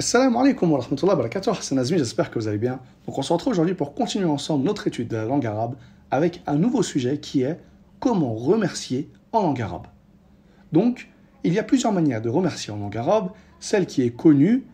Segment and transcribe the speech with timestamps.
[0.00, 2.80] Assalamu alaikum wa rahmatullahi wa barakatuh, Hassan j'espère que vous allez bien.
[3.06, 5.74] Donc on se retrouve aujourd'hui pour continuer ensemble notre étude de la langue arabe
[6.10, 7.60] avec un nouveau sujet qui est
[7.98, 9.88] comment remercier en langue arabe.
[10.72, 11.10] Donc,
[11.44, 13.28] il y a plusieurs manières de remercier en langue arabe.
[13.58, 14.64] Celle qui est connue,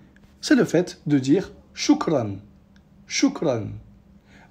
[0.41, 2.37] c'est le fait de dire shukran,
[3.09, 3.65] shukran.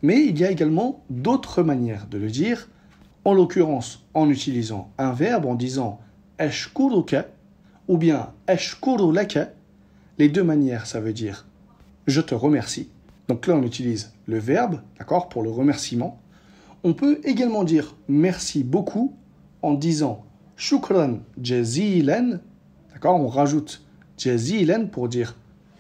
[0.02, 2.68] Mais il y a également d'autres manières de le dire,
[3.24, 6.02] en l'occurrence en utilisant un verbe en disant
[6.38, 7.28] ashkuruka
[7.88, 9.52] ou bien ashkuru laka.
[10.18, 11.46] Les deux manières, ça veut dire
[12.08, 12.90] je te remercie.
[13.28, 16.20] Donc là, on utilise le verbe, d'accord, pour le remerciement.
[16.84, 19.16] On peut également dire merci beaucoup
[19.62, 20.24] en disant
[20.56, 22.40] shukran jazilan,
[22.94, 23.84] d'accord, on rajoute
[24.18, 25.36] jazilan pour dire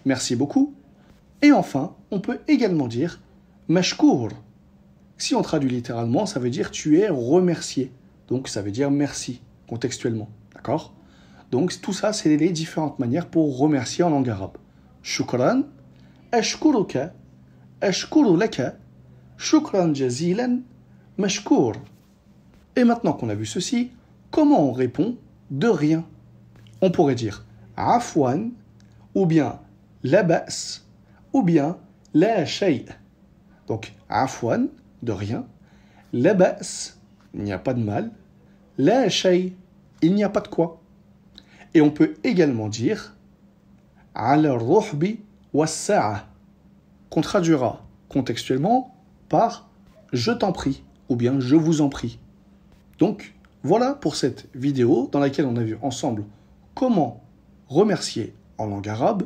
[0.05, 0.73] merci beaucoup.
[1.41, 3.21] Et enfin, on peut également dire
[3.67, 4.29] mashkour.
[5.17, 7.91] Si on traduit littéralement, ça veut dire tu es remercié.
[8.27, 10.93] Donc ça veut dire merci contextuellement, d'accord?
[11.55, 14.57] Donc tout ça, c'est les différentes manières pour remercier en langue arabe.
[15.01, 15.61] Shukran,
[16.33, 17.13] ashkuruka,
[17.79, 18.37] ashkuru
[19.37, 20.63] shukran jazilan,
[21.17, 21.75] mashkour.
[22.75, 23.91] Et maintenant qu'on a vu ceci,
[24.31, 25.15] comment on répond
[25.49, 26.03] de rien?
[26.81, 27.45] On pourrait dire
[27.77, 28.51] afwan,
[29.13, 29.61] ou bien
[30.03, 30.81] labas,
[31.31, 31.77] ou bien
[32.13, 32.83] la shay.
[33.67, 34.67] Donc afwan,
[35.03, 35.45] de rien.
[36.11, 36.97] Labas,
[37.33, 38.11] il n'y a pas de mal.
[38.77, 39.53] La shay,
[40.01, 40.81] il n'y a pas de quoi.
[41.75, 43.15] Et on peut également dire
[44.15, 45.19] ala ruhbi
[45.53, 46.25] wassa'a
[47.09, 48.95] qu'on traduira contextuellement
[49.27, 49.69] par
[50.13, 52.17] je t'en prie ou bien je vous en prie.
[52.97, 56.23] Donc voilà pour cette vidéo dans laquelle on a vu ensemble
[56.75, 57.21] comment
[57.67, 59.23] remercier en langue arabe,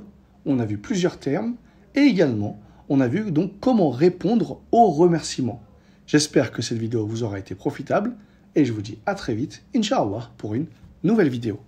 [0.47, 1.55] on a vu plusieurs termes
[1.93, 5.61] et également on a vu donc comment répondre aux remerciements.
[6.07, 8.15] J'espère que cette vidéo vous aura été profitable
[8.55, 10.65] et je vous dis à très vite, Inch'Allah, pour une
[11.03, 11.59] nouvelle vidéo.